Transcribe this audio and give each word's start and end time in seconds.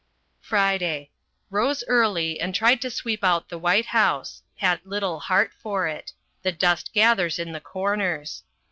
FRIDAY. 0.39 1.11
Rose 1.51 1.83
early 1.87 2.39
and 2.39 2.55
tried 2.55 2.81
to 2.81 2.89
sweep 2.89 3.23
out 3.23 3.49
the 3.49 3.59
White 3.59 3.85
House. 3.85 4.41
Had 4.57 4.79
little 4.83 5.19
heart 5.19 5.51
for 5.53 5.87
it. 5.87 6.11
The 6.41 6.51
dust 6.51 6.91
gathers 6.91 7.37
in 7.37 7.51
the 7.51 7.61
corners. 7.61 8.41